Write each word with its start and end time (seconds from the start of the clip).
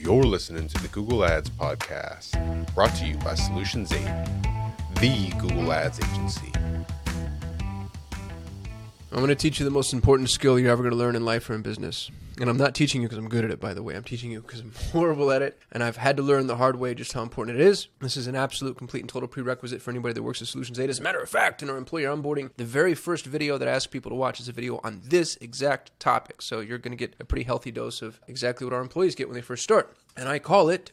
You're 0.00 0.22
listening 0.22 0.68
to 0.68 0.80
the 0.80 0.86
Google 0.88 1.24
Ads 1.24 1.50
Podcast, 1.50 2.32
brought 2.72 2.94
to 2.96 3.04
you 3.04 3.16
by 3.16 3.34
Solutions 3.34 3.92
8, 3.92 3.98
the 5.00 5.32
Google 5.40 5.72
Ads 5.72 5.98
agency. 5.98 6.52
I'm 9.10 9.18
going 9.20 9.28
to 9.28 9.34
teach 9.34 9.58
you 9.58 9.64
the 9.64 9.70
most 9.70 9.94
important 9.94 10.28
skill 10.28 10.58
you're 10.58 10.70
ever 10.70 10.82
going 10.82 10.92
to 10.92 10.98
learn 10.98 11.16
in 11.16 11.24
life 11.24 11.48
or 11.48 11.54
in 11.54 11.62
business. 11.62 12.10
And 12.38 12.50
I'm 12.50 12.58
not 12.58 12.74
teaching 12.74 13.00
you 13.00 13.08
because 13.08 13.16
I'm 13.16 13.30
good 13.30 13.42
at 13.42 13.50
it, 13.50 13.58
by 13.58 13.72
the 13.72 13.82
way. 13.82 13.96
I'm 13.96 14.04
teaching 14.04 14.30
you 14.30 14.42
because 14.42 14.60
I'm 14.60 14.72
horrible 14.92 15.32
at 15.32 15.40
it. 15.40 15.58
And 15.72 15.82
I've 15.82 15.96
had 15.96 16.18
to 16.18 16.22
learn 16.22 16.46
the 16.46 16.56
hard 16.56 16.76
way 16.76 16.92
just 16.94 17.14
how 17.14 17.22
important 17.22 17.58
it 17.58 17.66
is. 17.66 17.88
This 18.00 18.18
is 18.18 18.26
an 18.26 18.36
absolute, 18.36 18.76
complete, 18.76 19.00
and 19.00 19.08
total 19.08 19.26
prerequisite 19.26 19.80
for 19.80 19.90
anybody 19.90 20.12
that 20.12 20.22
works 20.22 20.42
at 20.42 20.48
Solutions 20.48 20.78
8. 20.78 20.90
As 20.90 21.00
a 21.00 21.02
matter 21.02 21.20
of 21.20 21.28
fact, 21.30 21.62
in 21.62 21.70
our 21.70 21.78
employer 21.78 22.14
onboarding, 22.14 22.50
the 22.58 22.66
very 22.66 22.94
first 22.94 23.24
video 23.24 23.56
that 23.56 23.66
I 23.66 23.72
ask 23.72 23.90
people 23.90 24.10
to 24.10 24.14
watch 24.14 24.40
is 24.40 24.48
a 24.48 24.52
video 24.52 24.78
on 24.84 25.00
this 25.02 25.38
exact 25.40 25.98
topic. 25.98 26.42
So 26.42 26.60
you're 26.60 26.76
going 26.76 26.96
to 26.96 26.98
get 26.98 27.16
a 27.18 27.24
pretty 27.24 27.44
healthy 27.44 27.70
dose 27.70 28.02
of 28.02 28.20
exactly 28.28 28.66
what 28.66 28.74
our 28.74 28.82
employees 28.82 29.14
get 29.14 29.26
when 29.26 29.36
they 29.36 29.40
first 29.40 29.64
start. 29.64 29.96
And 30.18 30.28
I 30.28 30.38
call 30.38 30.68
it 30.68 30.92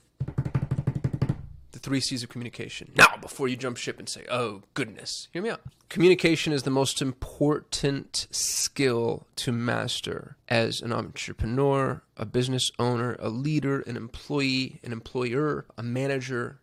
three 1.85 2.01
C's 2.01 2.23
of 2.23 2.29
communication. 2.29 2.91
Now, 2.95 3.15
before 3.21 3.47
you 3.47 3.55
jump 3.55 3.77
ship 3.77 3.99
and 3.99 4.09
say, 4.09 4.25
oh, 4.29 4.63
goodness, 4.73 5.27
hear 5.31 5.43
me 5.43 5.51
out. 5.51 5.61
Communication 5.87 6.51
is 6.51 6.63
the 6.63 6.71
most 6.71 6.99
important 6.99 8.25
skill 8.31 9.27
to 9.35 9.51
master 9.51 10.35
as 10.49 10.81
an 10.81 10.91
entrepreneur, 10.91 12.01
a 12.17 12.25
business 12.25 12.71
owner, 12.79 13.15
a 13.19 13.29
leader, 13.29 13.81
an 13.81 13.97
employee, 13.97 14.79
an 14.83 14.91
employer, 14.91 15.67
a 15.77 15.83
manager. 15.83 16.59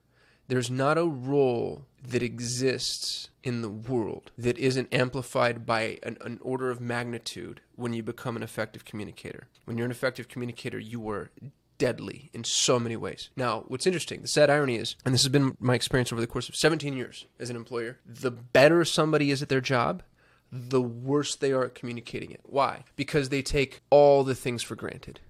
There's 0.49 0.71
not 0.71 0.99
a 0.99 1.07
role 1.07 1.87
that 2.03 2.25
exists 2.25 3.31
in 3.45 3.63
the 3.63 3.71
world 3.71 4.33
that 4.37 4.59
isn't 4.59 4.93
amplified 4.93 5.65
by 5.65 6.01
an, 6.03 6.17
an, 6.23 6.41
order 6.43 6.69
of 6.69 6.81
magnitude 6.81 7.61
when 7.77 7.93
you 7.93 8.03
become 8.03 8.35
an 8.35 8.43
effective 8.43 8.85
communicator. 8.85 9.47
When 9.67 9.79
you're 9.79 9.85
an 9.85 9.93
effective 9.93 10.27
communicator, 10.27 10.81
you 10.81 11.09
are 11.11 11.31
deadly 11.79 12.31
in 12.33 12.45
so 12.45 12.79
many 12.79 12.97
ways. 12.97 13.31
Now, 13.37 13.65
what's 13.69 13.87
interesting, 13.87 14.23
the 14.23 14.29
sad 14.29 14.51
irony 14.51 14.77
is, 14.77 14.97
and 15.05 15.13
this 15.13 15.23
has 15.23 15.33
been 15.33 15.57
my 15.59 15.75
experience 15.75 16.13
over 16.13 16.21
the 16.21 16.27
course 16.27 16.49
of 16.49 16.57
17 16.57 16.97
years 16.97 17.27
as 17.39 17.51
an 17.51 17.57
employer, 17.57 17.99
the 18.07 18.31
better 18.31 18.85
somebody 18.85 19.31
is 19.31 19.43
at 19.43 19.49
their 19.49 19.61
job, 19.61 20.03
the 20.51 20.83
worse 20.83 21.35
they 21.35 21.53
are 21.53 21.65
at 21.65 21.75
communicating 21.75 22.31
it. 22.31 22.41
Why? 22.45 22.85
Because 22.97 23.31
they 23.31 23.43
take 23.43 23.81
all 23.91 24.23
the 24.23 24.35
things 24.35 24.63
for 24.63 24.77
granted. 24.77 25.21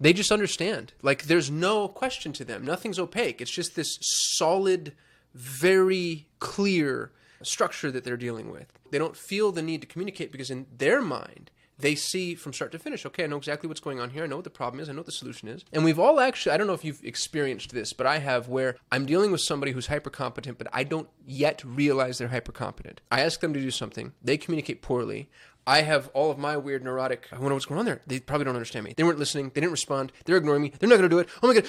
They 0.00 0.12
just 0.12 0.30
understand. 0.30 0.92
Like, 1.02 1.24
there's 1.24 1.50
no 1.50 1.88
question 1.88 2.32
to 2.34 2.44
them. 2.44 2.64
Nothing's 2.64 3.00
opaque. 3.00 3.40
It's 3.40 3.50
just 3.50 3.74
this 3.74 3.98
solid, 4.00 4.92
very 5.34 6.28
clear 6.38 7.10
structure 7.42 7.90
that 7.90 8.04
they're 8.04 8.16
dealing 8.16 8.50
with. 8.50 8.72
They 8.90 8.98
don't 8.98 9.16
feel 9.16 9.50
the 9.50 9.62
need 9.62 9.80
to 9.80 9.88
communicate 9.88 10.30
because, 10.30 10.50
in 10.50 10.66
their 10.76 11.02
mind, 11.02 11.50
they 11.78 11.94
see 11.94 12.34
from 12.34 12.52
start 12.52 12.72
to 12.72 12.78
finish, 12.78 13.06
okay, 13.06 13.24
I 13.24 13.26
know 13.26 13.36
exactly 13.36 13.68
what's 13.68 13.80
going 13.80 14.00
on 14.00 14.10
here. 14.10 14.24
I 14.24 14.26
know 14.26 14.36
what 14.36 14.44
the 14.44 14.50
problem 14.50 14.80
is. 14.80 14.88
I 14.88 14.92
know 14.92 14.98
what 14.98 15.06
the 15.06 15.12
solution 15.12 15.48
is. 15.48 15.64
And 15.72 15.84
we've 15.84 15.98
all 15.98 16.20
actually, 16.20 16.52
I 16.52 16.56
don't 16.56 16.66
know 16.66 16.74
if 16.74 16.84
you've 16.84 17.04
experienced 17.04 17.72
this, 17.72 17.92
but 17.92 18.06
I 18.06 18.18
have 18.18 18.48
where 18.48 18.76
I'm 18.90 19.06
dealing 19.06 19.30
with 19.30 19.40
somebody 19.40 19.72
who's 19.72 19.86
hyper 19.86 20.10
competent, 20.10 20.58
but 20.58 20.66
I 20.72 20.84
don't 20.84 21.08
yet 21.24 21.62
realize 21.64 22.18
they're 22.18 22.28
hyper 22.28 22.52
competent. 22.52 23.00
I 23.10 23.20
ask 23.20 23.40
them 23.40 23.54
to 23.54 23.60
do 23.60 23.70
something, 23.70 24.12
they 24.22 24.36
communicate 24.36 24.82
poorly. 24.82 25.28
I 25.68 25.82
have 25.82 26.08
all 26.14 26.30
of 26.30 26.38
my 26.38 26.56
weird 26.56 26.82
neurotic. 26.82 27.28
I 27.30 27.38
wonder 27.38 27.52
what's 27.52 27.66
going 27.66 27.78
on 27.78 27.84
there. 27.84 28.00
They 28.06 28.20
probably 28.20 28.46
don't 28.46 28.54
understand 28.54 28.86
me. 28.86 28.94
They 28.96 29.04
weren't 29.04 29.18
listening. 29.18 29.50
They 29.54 29.60
didn't 29.60 29.72
respond. 29.72 30.12
They're 30.24 30.38
ignoring 30.38 30.62
me. 30.62 30.72
They're 30.78 30.88
not 30.88 30.96
going 30.96 31.10
to 31.10 31.14
do 31.14 31.18
it. 31.18 31.28
Oh 31.42 31.48
my 31.48 31.54
god! 31.54 31.66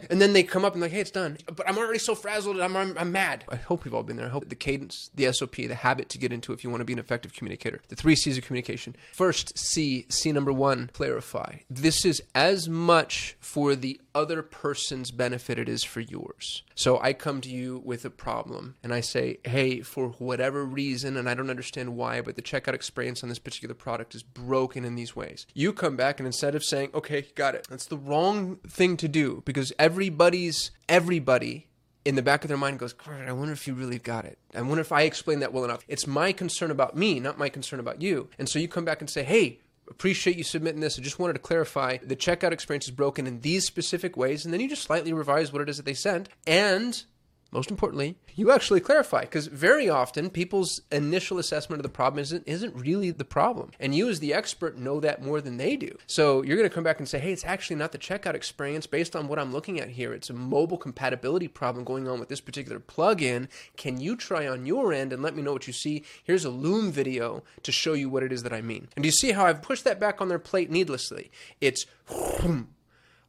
And 0.10 0.22
then 0.22 0.32
they 0.32 0.42
come 0.42 0.64
up 0.64 0.72
and 0.72 0.80
like, 0.80 0.92
hey, 0.92 1.00
it's 1.00 1.10
done. 1.10 1.36
But 1.44 1.68
I'm 1.68 1.76
already 1.76 1.98
so 1.98 2.14
frazzled. 2.14 2.58
I'm, 2.58 2.74
I'm 2.74 2.96
I'm 2.96 3.12
mad. 3.12 3.44
I 3.50 3.56
hope 3.56 3.84
we've 3.84 3.92
all 3.92 4.02
been 4.02 4.16
there. 4.16 4.26
I 4.26 4.30
hope 4.30 4.48
the 4.48 4.54
cadence, 4.54 5.10
the 5.14 5.30
SOP, 5.30 5.56
the 5.56 5.74
habit 5.74 6.08
to 6.10 6.18
get 6.18 6.32
into 6.32 6.54
if 6.54 6.64
you 6.64 6.70
want 6.70 6.80
to 6.80 6.86
be 6.86 6.94
an 6.94 6.98
effective 6.98 7.34
communicator. 7.34 7.82
The 7.88 7.96
three 7.96 8.16
C's 8.16 8.38
of 8.38 8.44
communication. 8.44 8.96
First, 9.12 9.58
C. 9.58 10.06
C 10.08 10.32
number 10.32 10.52
one. 10.52 10.88
Clarify. 10.94 11.58
This 11.68 12.06
is 12.06 12.22
as 12.34 12.66
much 12.66 13.36
for 13.40 13.76
the 13.76 14.00
other 14.18 14.42
person's 14.42 15.12
benefit 15.12 15.60
it 15.60 15.68
is 15.68 15.84
for 15.84 16.00
yours. 16.00 16.64
So 16.74 16.98
I 17.00 17.12
come 17.12 17.40
to 17.42 17.48
you 17.48 17.80
with 17.84 18.04
a 18.04 18.10
problem 18.10 18.74
and 18.82 18.92
I 18.92 19.00
say, 19.00 19.38
hey, 19.44 19.80
for 19.80 20.08
whatever 20.18 20.64
reason, 20.64 21.16
and 21.16 21.28
I 21.28 21.34
don't 21.34 21.50
understand 21.50 21.94
why, 21.94 22.20
but 22.20 22.34
the 22.34 22.42
checkout 22.42 22.74
experience 22.74 23.22
on 23.22 23.28
this 23.28 23.38
particular 23.38 23.76
product 23.76 24.16
is 24.16 24.24
broken 24.24 24.84
in 24.84 24.96
these 24.96 25.14
ways. 25.14 25.46
You 25.54 25.72
come 25.72 25.96
back 25.96 26.18
and 26.18 26.26
instead 26.26 26.56
of 26.56 26.64
saying, 26.64 26.90
okay, 26.94 27.26
got 27.36 27.54
it, 27.54 27.68
that's 27.70 27.86
the 27.86 27.96
wrong 27.96 28.56
thing 28.66 28.96
to 28.96 29.06
do 29.06 29.42
because 29.46 29.72
everybody's, 29.78 30.72
everybody 30.88 31.68
in 32.04 32.16
the 32.16 32.22
back 32.22 32.42
of 32.42 32.48
their 32.48 32.56
mind 32.56 32.80
goes, 32.80 32.94
I 33.06 33.32
wonder 33.32 33.52
if 33.52 33.68
you 33.68 33.74
really 33.74 33.98
got 33.98 34.24
it. 34.24 34.38
I 34.52 34.62
wonder 34.62 34.80
if 34.80 34.90
I 34.90 35.02
explained 35.02 35.42
that 35.42 35.52
well 35.52 35.64
enough. 35.64 35.84
It's 35.86 36.06
my 36.06 36.32
concern 36.32 36.72
about 36.72 36.96
me, 36.96 37.20
not 37.20 37.38
my 37.38 37.48
concern 37.48 37.78
about 37.78 38.02
you. 38.02 38.30
And 38.36 38.48
so 38.48 38.58
you 38.58 38.66
come 38.66 38.84
back 38.84 39.00
and 39.00 39.08
say, 39.08 39.22
hey, 39.22 39.60
appreciate 39.90 40.36
you 40.36 40.44
submitting 40.44 40.80
this. 40.80 40.98
I 40.98 41.02
just 41.02 41.18
wanted 41.18 41.34
to 41.34 41.38
clarify 41.38 41.98
the 42.02 42.16
checkout 42.16 42.52
experience 42.52 42.86
is 42.86 42.92
broken 42.92 43.26
in 43.26 43.40
these 43.40 43.64
specific 43.64 44.16
ways, 44.16 44.44
and 44.44 44.52
then 44.52 44.60
you 44.60 44.68
just 44.68 44.82
slightly 44.82 45.12
revise 45.12 45.52
what 45.52 45.62
it 45.62 45.68
is 45.68 45.76
that 45.76 45.86
they 45.86 45.94
sent. 45.94 46.28
And 46.46 47.02
most 47.50 47.70
importantly, 47.70 48.16
you 48.34 48.50
actually 48.50 48.80
clarify 48.80 49.22
because 49.22 49.46
very 49.46 49.88
often 49.88 50.28
people's 50.28 50.82
initial 50.92 51.38
assessment 51.38 51.80
of 51.80 51.82
the 51.82 51.88
problem 51.88 52.20
isn't 52.20 52.46
isn't 52.46 52.74
really 52.74 53.10
the 53.10 53.24
problem, 53.24 53.70
and 53.80 53.94
you 53.94 54.08
as 54.08 54.20
the 54.20 54.34
expert 54.34 54.76
know 54.76 55.00
that 55.00 55.22
more 55.22 55.40
than 55.40 55.56
they 55.56 55.74
do. 55.76 55.96
So 56.06 56.42
you're 56.42 56.56
going 56.56 56.68
to 56.68 56.74
come 56.74 56.84
back 56.84 56.98
and 56.98 57.08
say, 57.08 57.18
"Hey, 57.18 57.32
it's 57.32 57.46
actually 57.46 57.76
not 57.76 57.92
the 57.92 57.98
checkout 57.98 58.34
experience 58.34 58.86
based 58.86 59.16
on 59.16 59.28
what 59.28 59.38
I'm 59.38 59.52
looking 59.52 59.80
at 59.80 59.88
here. 59.90 60.12
It's 60.12 60.28
a 60.28 60.34
mobile 60.34 60.76
compatibility 60.76 61.48
problem 61.48 61.84
going 61.84 62.06
on 62.06 62.20
with 62.20 62.28
this 62.28 62.40
particular 62.40 62.80
plugin. 62.80 63.48
Can 63.76 63.98
you 63.98 64.14
try 64.14 64.46
on 64.46 64.66
your 64.66 64.92
end 64.92 65.12
and 65.12 65.22
let 65.22 65.34
me 65.34 65.42
know 65.42 65.54
what 65.54 65.66
you 65.66 65.72
see? 65.72 66.04
Here's 66.22 66.44
a 66.44 66.50
Loom 66.50 66.92
video 66.92 67.42
to 67.62 67.72
show 67.72 67.94
you 67.94 68.10
what 68.10 68.22
it 68.22 68.32
is 68.32 68.42
that 68.42 68.52
I 68.52 68.60
mean." 68.60 68.88
And 68.94 69.02
do 69.02 69.08
you 69.08 69.12
see 69.12 69.32
how 69.32 69.46
I've 69.46 69.62
pushed 69.62 69.84
that 69.84 69.98
back 69.98 70.20
on 70.20 70.28
their 70.28 70.38
plate 70.38 70.70
needlessly? 70.70 71.30
It's 71.62 71.86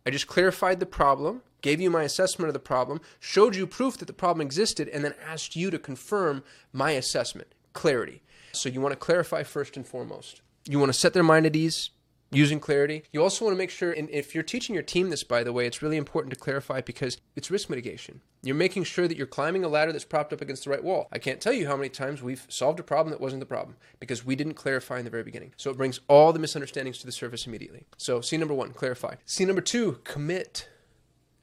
I 0.05 0.11
just 0.11 0.27
clarified 0.27 0.79
the 0.79 0.85
problem 0.85 1.41
gave 1.61 1.81
you 1.81 1.89
my 1.89 2.03
assessment 2.03 2.47
of 2.49 2.53
the 2.53 2.59
problem, 2.59 3.01
showed 3.19 3.55
you 3.55 3.67
proof 3.67 3.97
that 3.97 4.05
the 4.05 4.13
problem 4.13 4.45
existed, 4.45 4.87
and 4.89 5.03
then 5.03 5.13
asked 5.25 5.55
you 5.55 5.69
to 5.71 5.79
confirm 5.79 6.43
my 6.71 6.91
assessment. 6.91 7.53
Clarity. 7.73 8.21
So 8.51 8.69
you 8.69 8.81
want 8.81 8.93
to 8.93 8.99
clarify 8.99 9.43
first 9.43 9.77
and 9.77 9.85
foremost. 9.85 10.41
You 10.67 10.79
want 10.79 10.91
to 10.91 10.99
set 10.99 11.13
their 11.13 11.23
mind 11.23 11.45
at 11.45 11.55
ease 11.55 11.91
using 12.31 12.59
clarity. 12.59 13.03
You 13.11 13.23
also 13.23 13.45
want 13.45 13.55
to 13.55 13.57
make 13.57 13.69
sure, 13.69 13.91
and 13.91 14.09
if 14.09 14.33
you're 14.33 14.43
teaching 14.43 14.75
your 14.75 14.83
team 14.83 15.09
this, 15.09 15.23
by 15.23 15.43
the 15.43 15.53
way, 15.53 15.65
it's 15.65 15.81
really 15.81 15.97
important 15.97 16.33
to 16.33 16.39
clarify 16.39 16.81
because 16.81 17.17
it's 17.35 17.49
risk 17.49 17.69
mitigation. 17.69 18.21
You're 18.41 18.55
making 18.55 18.85
sure 18.85 19.07
that 19.07 19.17
you're 19.17 19.27
climbing 19.27 19.63
a 19.63 19.67
ladder 19.67 19.91
that's 19.91 20.05
propped 20.05 20.31
up 20.31 20.41
against 20.41 20.63
the 20.63 20.69
right 20.69 20.83
wall. 20.83 21.07
I 21.11 21.19
can't 21.19 21.41
tell 21.41 21.53
you 21.53 21.67
how 21.67 21.75
many 21.75 21.89
times 21.89 22.21
we've 22.21 22.45
solved 22.49 22.79
a 22.79 22.83
problem 22.83 23.11
that 23.11 23.21
wasn't 23.21 23.41
the 23.41 23.45
problem 23.45 23.75
because 23.99 24.25
we 24.25 24.35
didn't 24.35 24.53
clarify 24.53 24.99
in 24.99 25.05
the 25.05 25.11
very 25.11 25.23
beginning. 25.23 25.53
So 25.57 25.71
it 25.71 25.77
brings 25.77 25.99
all 26.07 26.31
the 26.31 26.39
misunderstandings 26.39 26.99
to 26.99 27.05
the 27.05 27.11
surface 27.11 27.47
immediately. 27.47 27.85
So, 27.97 28.21
C 28.21 28.37
number 28.37 28.53
one, 28.53 28.71
clarify. 28.71 29.15
C 29.25 29.43
number 29.45 29.61
two, 29.61 29.99
commit 30.03 30.69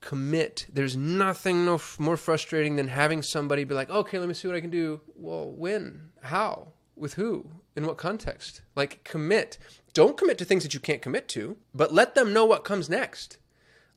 commit. 0.07 0.67
There's 0.73 0.97
nothing 0.97 1.65
no 1.65 1.75
f- 1.75 1.99
more 1.99 2.17
frustrating 2.17 2.77
than 2.77 2.87
having 2.87 3.23
somebody 3.23 3.65
be 3.65 3.75
like, 3.75 3.91
okay, 3.91 4.21
let 4.21 4.29
me 4.29 4.35
see 4.35 4.47
what 4.47 4.57
I 4.57 4.61
can 4.61 4.71
do. 4.71 5.01
Well, 5.17 5.51
when? 5.51 6.11
How? 6.23 6.69
With 6.95 7.15
who? 7.15 7.51
In 7.75 7.85
what 7.87 7.97
context? 7.97 8.61
Like, 8.77 9.03
commit. 9.03 9.59
Don't 9.95 10.17
commit 10.17 10.39
to 10.39 10.45
things 10.45 10.63
that 10.63 10.75
you 10.75 10.79
can't 10.79 11.03
commit 11.03 11.27
to, 11.31 11.57
but 11.75 11.93
let 11.93 12.15
them 12.15 12.33
know 12.33 12.45
what 12.45 12.63
comes 12.63 12.89
next. 12.89 13.39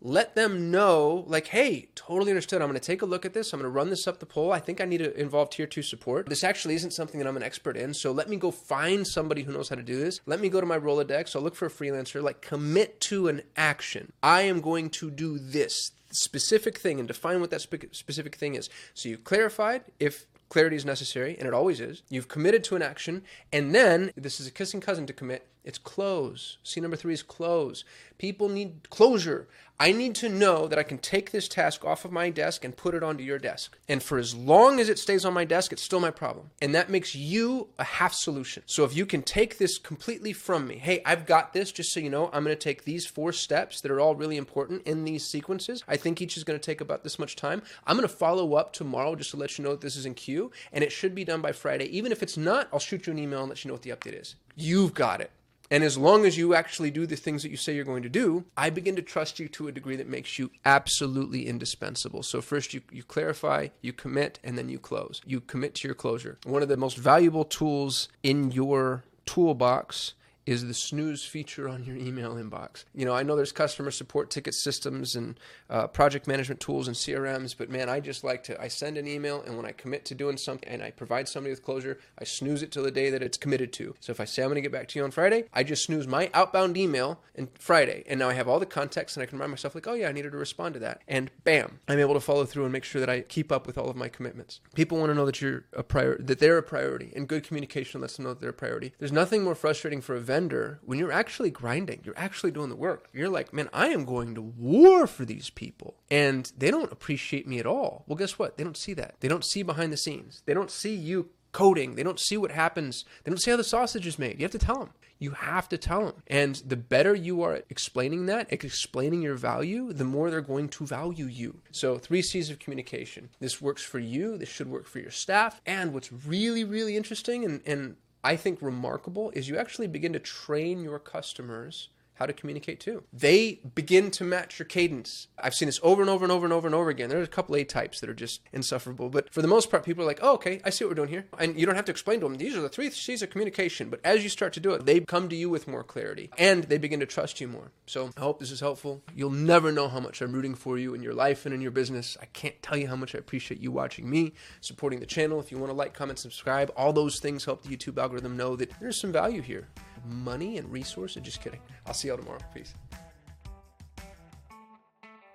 Let 0.02 0.36
them 0.36 0.72
know, 0.72 1.26
like, 1.28 1.48
hey, 1.48 1.90
totally 1.94 2.32
understood. 2.32 2.62
I'm 2.62 2.70
going 2.70 2.80
to 2.80 2.86
take 2.86 3.02
a 3.02 3.06
look 3.06 3.26
at 3.26 3.34
this. 3.34 3.52
I'm 3.52 3.60
going 3.60 3.70
to 3.70 3.76
run 3.76 3.90
this 3.90 4.08
up 4.08 4.20
the 4.20 4.26
pole. 4.26 4.52
I 4.52 4.60
think 4.60 4.80
I 4.80 4.86
need 4.86 5.00
to 5.00 5.14
involve 5.20 5.50
tier 5.50 5.68
two 5.68 5.82
support. 5.82 6.30
This 6.30 6.44
actually 6.44 6.76
isn't 6.76 6.94
something 6.94 7.20
that 7.20 7.28
I'm 7.28 7.36
an 7.36 7.44
expert 7.44 7.76
in. 7.76 7.94
So 7.94 8.12
let 8.12 8.30
me 8.30 8.38
go 8.38 8.50
find 8.50 9.06
somebody 9.06 9.44
who 9.44 9.52
knows 9.52 9.68
how 9.68 9.76
to 9.76 9.84
do 9.84 10.00
this. 10.00 10.22
Let 10.26 10.40
me 10.40 10.48
go 10.48 10.62
to 10.62 10.66
my 10.66 10.80
Rolodex. 10.80 11.36
I'll 11.36 11.42
look 11.42 11.56
for 11.56 11.66
a 11.66 11.70
freelancer. 11.70 12.24
Like, 12.24 12.42
commit 12.42 13.02
to 13.02 13.28
an 13.28 13.42
action. 13.58 14.14
I 14.24 14.44
am 14.44 14.62
going 14.62 14.90
to 14.92 15.12
do 15.12 15.38
this 15.38 15.92
specific 16.12 16.78
thing 16.78 17.00
and 17.00 17.08
define 17.08 17.42
what 17.42 17.52
that 17.52 17.62
spe- 17.62 17.94
specific 17.94 18.36
thing 18.36 18.56
is. 18.56 18.70
So 18.94 19.10
you've 19.10 19.24
clarified 19.24 19.84
if 20.00 20.26
clarity 20.50 20.76
is 20.76 20.86
necessary, 20.86 21.38
and 21.38 21.48
it 21.48 21.54
always 21.54 21.80
is. 21.80 22.02
You've 22.10 22.28
committed 22.28 22.64
to 22.66 22.76
an 22.76 22.82
action, 22.82 23.24
and 23.54 23.74
then 23.76 24.12
this 24.16 24.40
is 24.40 24.48
a 24.48 24.52
kissing 24.52 24.82
cousin 24.82 25.06
to 25.06 25.14
commit. 25.14 25.48
It's 25.64 25.78
close. 25.78 26.58
C 26.64 26.80
number 26.80 26.98
three 26.98 27.14
is 27.14 27.22
close. 27.22 27.84
People 28.18 28.50
need 28.50 28.90
closure. 28.90 29.48
I 29.82 29.94
need 29.94 30.16
to 30.16 30.28
know 30.28 30.68
that 30.68 30.78
I 30.78 30.84
can 30.84 30.98
take 30.98 31.32
this 31.32 31.48
task 31.48 31.86
off 31.86 32.04
of 32.04 32.12
my 32.12 32.30
desk 32.30 32.66
and 32.66 32.76
put 32.76 32.96
it 32.96 33.04
onto 33.04 33.24
your 33.24 33.40
desk. 33.40 33.78
And 33.88 34.04
for 34.04 34.18
as 34.18 34.36
long 34.36 34.82
as 34.82 34.90
it 34.90 35.00
stays 35.00 35.24
on 35.24 35.34
my 35.34 35.46
desk, 35.46 35.72
it's 35.72 35.82
still 35.82 36.02
my 36.02 36.12
problem. 36.12 36.50
And 36.62 36.76
that 36.76 36.90
makes 36.90 37.16
you 37.16 37.70
a 37.78 37.86
half 37.86 38.14
solution. 38.14 38.64
So 38.66 38.84
if 38.84 38.94
you 38.94 39.06
can 39.06 39.22
take 39.22 39.58
this 39.58 39.78
completely 39.78 40.34
from 40.34 40.68
me, 40.68 40.80
hey, 40.80 41.02
I've 41.06 41.26
got 41.26 41.54
this, 41.54 41.72
just 41.72 41.94
so 41.94 42.02
you 42.02 42.10
know, 42.10 42.30
I'm 42.34 42.44
going 42.44 42.56
to 42.56 42.62
take 42.62 42.84
these 42.84 43.06
four 43.06 43.32
steps 43.32 43.80
that 43.80 43.92
are 43.92 44.02
all 44.02 44.16
really 44.16 44.36
important 44.36 44.84
in 44.86 45.06
these 45.06 45.26
sequences. 45.26 45.82
I 45.88 45.96
think 45.96 46.22
each 46.22 46.36
is 46.36 46.44
going 46.44 46.60
to 46.60 46.66
take 46.66 46.82
about 46.82 47.04
this 47.04 47.18
much 47.18 47.38
time. 47.38 47.62
I'm 47.88 47.96
going 47.96 48.08
to 48.08 48.14
follow 48.14 48.56
up 48.56 48.74
tomorrow 48.74 49.16
just 49.16 49.32
to 49.32 49.38
let 49.38 49.58
you 49.58 49.64
know 49.64 49.72
that 49.72 49.82
this 49.82 49.96
is 49.96 50.06
in 50.06 50.14
queue, 50.14 50.52
and 50.74 50.84
it 50.84 50.92
should 50.92 51.16
be 51.16 51.24
done 51.24 51.42
by 51.42 51.54
Friday. 51.54 51.86
Even 51.86 52.12
if 52.12 52.22
it's 52.22 52.36
not, 52.36 52.68
I'll 52.74 52.80
shoot 52.80 53.08
you 53.08 53.14
an 53.14 53.20
email 53.20 53.42
and 53.42 53.50
let 53.50 53.64
you 53.64 53.70
know 53.70 53.76
what 53.76 53.84
the 53.84 53.92
update 53.92 54.20
is. 54.20 54.36
You've 54.58 54.94
got 54.94 55.22
it. 55.22 55.32
And 55.72 55.84
as 55.84 55.98
long 55.98 56.26
as 56.26 56.38
you 56.38 56.56
actually 56.56 56.90
do 56.90 57.06
the 57.06 57.16
things 57.16 57.44
that 57.44 57.52
you 57.52 57.58
say 57.58 57.76
you're 57.76 57.86
going 57.86 58.04
to 58.04 58.10
do, 58.10 58.46
I 58.58 58.70
begin 58.70 58.96
to 58.96 59.02
trust 59.02 59.40
you 59.40 59.48
to 59.50 59.68
a 59.68 59.72
degree 59.72 59.96
that 59.98 60.08
makes 60.08 60.40
you 60.40 60.50
absolutely 60.66 61.48
indispensable. 61.48 62.24
So 62.24 62.42
first 62.42 62.74
you, 62.74 62.82
you 62.92 63.04
clarify, 63.04 63.68
you 63.82 63.94
commit, 63.94 64.40
and 64.44 64.58
then 64.58 64.70
you 64.70 64.80
close. 64.80 65.22
You 65.26 65.42
commit 65.42 65.76
to 65.76 65.88
your 65.88 65.96
closure. 65.96 66.40
One 66.44 66.64
of 66.64 66.70
the 66.70 66.78
most 66.78 66.98
valuable 66.98 67.46
tools 67.46 68.10
in 68.24 68.52
your 68.52 69.04
toolbox 69.26 70.14
is 70.50 70.66
the 70.66 70.74
snooze 70.74 71.24
feature 71.24 71.70
on 71.70 71.84
your 71.84 71.96
email 71.96 72.34
inbox. 72.34 72.84
You 72.96 73.06
know, 73.06 73.14
I 73.14 73.22
know 73.22 73.36
there's 73.36 73.52
customer 73.52 73.92
support 73.92 74.32
ticket 74.32 74.56
systems 74.56 75.16
and 75.16 75.40
uh, 75.70 75.86
project 75.86 76.26
management 76.26 76.60
tools 76.60 76.88
and 76.88 76.98
CRMs, 76.98 77.56
but 77.56 77.70
man, 77.70 77.88
I 77.88 78.00
just 78.00 78.24
like 78.24 78.44
to, 78.46 78.60
I 78.60 78.68
send 78.68 78.98
an 78.98 79.08
email 79.08 79.44
and 79.44 79.56
when 79.58 79.68
I 79.68 79.74
commit 79.74 80.06
to 80.06 80.16
doing 80.16 80.38
something 80.38 80.68
and 80.68 80.82
I 80.82 80.90
provide 80.90 81.28
somebody 81.28 81.52
with 81.52 81.64
closure, 81.64 82.00
I 82.18 82.24
snooze 82.24 82.64
it 82.64 82.72
till 82.72 82.82
the 82.82 82.90
day 82.90 83.12
that 83.12 83.22
it's 83.22 83.38
committed 83.38 83.72
to. 83.74 83.94
So 84.00 84.10
if 84.10 84.20
I 84.20 84.26
say 84.26 84.42
I'm 84.42 84.48
going 84.48 84.56
to 84.56 84.62
get 84.62 84.72
back 84.72 84.88
to 84.88 84.98
you 84.98 85.06
on 85.06 85.12
Friday, 85.12 85.44
I 85.54 85.62
just 85.62 85.86
snooze 85.86 86.08
my 86.08 86.32
outbound 86.34 86.78
email 86.78 87.22
and 87.36 87.50
Friday. 87.60 88.04
And 88.08 88.20
now 88.20 88.30
I 88.30 88.34
have 88.34 88.48
all 88.48 88.60
the 88.60 88.66
context 88.66 89.18
and 89.18 89.22
I 89.22 89.28
can 89.28 89.38
remind 89.38 89.52
myself 89.52 89.76
like, 89.76 89.88
oh 89.88 89.94
yeah, 89.94 90.10
I 90.10 90.12
needed 90.14 90.32
to 90.32 90.38
respond 90.38 90.74
to 90.74 90.80
that. 90.80 91.04
And 91.08 91.30
bam, 91.44 91.80
I'm 91.88 92.00
able 92.00 92.16
to 92.16 92.20
follow 92.20 92.46
through 92.46 92.64
and 92.64 92.74
make 92.74 92.86
sure 92.86 93.00
that 93.00 93.10
I 93.10 93.22
keep 93.22 93.52
up 93.52 93.68
with 93.68 93.78
all 93.78 93.90
of 93.90 93.96
my 93.96 94.10
commitments. 94.10 94.62
People 94.74 94.98
want 94.98 95.12
to 95.12 95.14
know 95.14 95.28
that 95.28 95.42
you're 95.42 95.66
a 95.74 95.84
prior 95.84 96.18
that 96.18 96.40
they're 96.40 96.58
a 96.58 96.64
priority 96.64 97.14
and 97.16 97.28
good 97.28 97.44
communication 97.44 98.02
lets 98.02 98.16
them 98.16 98.26
know 98.26 98.34
that 98.34 98.42
they're 98.42 98.50
a 98.50 98.54
priority. 98.54 98.94
There's 98.98 99.12
nothing 99.12 99.44
more 99.44 99.54
frustrating 99.54 100.02
for 100.02 100.16
a 100.16 100.20
vendor 100.20 100.39
when 100.48 101.00
you're 101.00 101.12
actually 101.12 101.52
grinding, 101.52 102.02
you're 102.04 102.18
actually 102.18 102.52
doing 102.52 102.70
the 102.70 102.76
work. 102.76 103.10
You're 103.14 103.30
like, 103.30 103.54
man, 103.54 103.70
I 103.74 103.88
am 103.88 104.06
going 104.06 104.36
to 104.36 104.42
war 104.42 105.08
for 105.08 105.26
these 105.26 105.50
people. 105.50 105.96
And 106.10 106.52
they 106.58 106.72
don't 106.72 106.92
appreciate 106.92 107.48
me 107.48 107.60
at 107.60 107.66
all. 107.66 108.04
Well, 108.08 108.16
guess 108.16 108.40
what? 108.40 108.58
They 108.58 108.64
don't 108.64 108.78
see 108.78 108.94
that. 108.94 109.16
They 109.20 109.28
don't 109.28 109.46
see 109.46 109.64
behind 109.64 109.92
the 109.92 109.98
scenes. 109.98 110.42
They 110.46 110.54
don't 110.54 110.72
see 110.72 110.96
you 110.96 111.30
coding. 111.52 111.96
They 111.96 112.04
don't 112.04 112.20
see 112.20 112.38
what 112.38 112.52
happens. 112.52 113.06
They 113.24 113.32
don't 113.32 113.40
see 113.40 113.52
how 113.52 113.58
the 113.58 113.64
sausage 113.64 114.08
is 114.08 114.20
made. 114.20 114.40
You 114.40 114.44
have 114.44 114.52
to 114.52 114.60
tell 114.60 114.80
them. 114.80 114.92
You 115.18 115.32
have 115.32 115.68
to 115.70 115.78
tell 115.78 116.06
them. 116.06 116.24
And 116.28 116.56
the 116.66 116.78
better 116.78 117.14
you 117.14 117.42
are 117.42 117.56
at 117.56 117.66
explaining 117.70 118.28
that, 118.28 118.52
explaining 118.54 119.22
your 119.22 119.36
value, 119.36 119.92
the 119.92 120.06
more 120.06 120.30
they're 120.30 120.40
going 120.40 120.70
to 120.70 120.86
value 120.86 121.26
you. 121.26 121.60
So, 121.72 121.98
three 121.98 122.22
C's 122.22 122.50
of 122.50 122.60
communication. 122.60 123.30
This 123.40 123.62
works 123.62 123.84
for 123.84 124.00
you. 124.00 124.38
This 124.38 124.48
should 124.48 124.70
work 124.70 124.88
for 124.88 125.00
your 125.00 125.12
staff. 125.12 125.60
And 125.66 125.94
what's 125.94 126.14
really, 126.14 126.64
really 126.64 126.96
interesting 126.96 127.44
and, 127.44 127.62
and 127.66 127.98
I 128.24 128.36
think 128.36 128.62
remarkable 128.62 129.32
is 129.32 129.48
you 129.48 129.58
actually 129.58 129.88
begin 129.88 130.14
to 130.14 130.20
train 130.20 130.84
your 130.84 131.00
customers 131.00 131.90
how 132.20 132.26
to 132.26 132.34
communicate 132.34 132.80
too. 132.80 133.04
They 133.14 133.62
begin 133.74 134.12
to 134.12 134.24
match 134.26 134.60
your 134.60 134.66
cadence. 134.66 135.28
I've 135.42 135.56
seen 135.56 135.68
this 135.68 135.80
over 135.82 136.02
and 136.02 136.10
over 136.10 136.26
and 136.26 136.32
over 136.32 136.46
and 136.46 136.54
over 136.54 136.68
and 136.68 136.76
over 136.76 136.90
again. 136.90 137.10
There's 137.10 137.28
a 137.28 137.32
couple 137.32 137.56
A 137.56 137.64
types 137.64 138.02
that 138.02 138.10
are 138.10 138.14
just 138.14 138.42
insufferable, 138.52 139.10
but 139.10 139.34
for 139.34 139.42
the 139.42 139.48
most 139.48 139.72
part, 139.72 139.86
people 139.86 140.04
are 140.04 140.08
like, 140.08 140.20
oh, 140.22 140.34
okay, 140.34 140.60
I 140.66 140.70
see 140.70 140.84
what 140.84 140.90
we're 140.90 140.96
doing 140.96 141.10
here. 141.10 141.26
And 141.40 141.58
you 141.58 141.66
don't 141.66 141.76
have 141.76 141.86
to 141.86 141.92
explain 141.92 142.20
to 142.20 142.28
them, 142.28 142.36
these 142.36 142.58
are 142.58 142.62
the 142.62 142.70
three 142.70 142.90
C's 142.92 143.22
of 143.22 143.30
communication. 143.30 143.90
But 143.90 144.02
as 144.04 144.22
you 144.22 144.30
start 144.30 144.52
to 144.54 144.60
do 144.60 144.74
it, 144.74 144.86
they 144.86 145.00
come 145.00 145.30
to 145.30 145.36
you 145.36 145.50
with 145.50 145.68
more 145.68 145.84
clarity 145.84 146.30
and 146.38 146.66
they 146.66 146.78
begin 146.78 147.00
to 147.00 147.06
trust 147.06 147.40
you 147.40 147.48
more. 147.48 147.72
So 147.86 148.12
I 148.18 148.20
hope 148.20 148.40
this 148.40 148.52
is 148.52 148.60
helpful. 148.60 149.02
You'll 149.16 149.30
never 149.30 149.72
know 149.72 149.88
how 149.88 150.02
much 150.02 150.22
I'm 150.22 150.34
rooting 150.34 150.56
for 150.56 150.78
you 150.78 150.94
in 150.94 151.02
your 151.02 151.14
life 151.14 151.46
and 151.46 151.56
in 151.56 151.62
your 151.62 151.72
business. 151.72 152.18
I 152.22 152.26
can't 152.26 152.62
tell 152.62 152.78
you 152.78 152.88
how 152.88 152.98
much 152.98 153.16
I 153.16 153.20
appreciate 153.20 153.62
you 153.62 153.72
watching 153.72 154.10
me, 154.10 154.34
supporting 154.60 155.00
the 155.00 155.06
channel. 155.06 155.40
If 155.40 155.52
you 155.52 155.58
want 155.58 155.72
to 155.72 155.76
like, 155.76 155.94
comment, 155.94 156.20
subscribe, 156.20 156.72
all 156.76 156.92
those 156.92 157.20
things 157.20 157.46
help 157.46 157.64
the 157.64 157.76
YouTube 157.76 157.98
algorithm 157.98 158.36
know 158.36 158.58
that 158.58 158.72
there's 158.82 159.00
some 159.00 159.14
value 159.14 159.42
here 159.42 159.70
money 160.06 160.58
and 160.58 160.72
resources. 160.72 161.22
Just 161.22 161.42
kidding. 161.42 161.60
I'll 161.86 161.94
see 161.94 162.08
y'all 162.08 162.18
tomorrow. 162.18 162.40
Peace. 162.54 162.74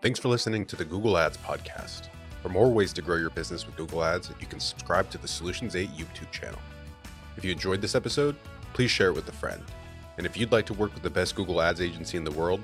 Thanks 0.03 0.19
for 0.19 0.29
listening 0.29 0.67
to 0.67 0.77
the 0.77 0.85
Google 0.85 1.17
Ads 1.17 1.39
podcast. 1.39 2.09
For 2.43 2.51
more 2.51 2.71
ways 2.71 2.93
to 2.93 3.03
grow 3.03 3.17
your 3.17 3.31
business 3.31 3.65
with 3.67 3.75
Google 3.77 4.05
Ads, 4.05 4.31
you 4.39 4.47
can 4.47 4.61
subscribe 4.61 5.09
to 5.11 5.19
the 5.19 5.27
Solutions 5.27 5.77
8 5.77 5.89
YouTube 5.91 6.31
channel. 6.31 6.59
If 7.39 7.45
you 7.45 7.53
enjoyed 7.53 7.81
this 7.81 7.95
episode, 7.95 8.37
please 8.75 8.91
share 8.91 9.09
it 9.09 9.15
with 9.15 9.29
a 9.29 9.33
friend. 9.33 9.63
And 10.19 10.27
if 10.27 10.37
you'd 10.37 10.53
like 10.53 10.67
to 10.67 10.75
work 10.75 10.93
with 10.93 11.03
the 11.03 11.11
best 11.11 11.35
Google 11.35 11.63
Ads 11.63 11.81
agency 11.81 12.19
in 12.19 12.25
the 12.25 12.31
world, 12.31 12.61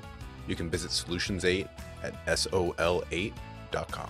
you 0.47 0.55
can 0.55 0.69
visit 0.69 0.91
Solutions 0.91 1.43
8 1.43 1.67
at 2.03 2.25
sol8.com. 2.25 4.09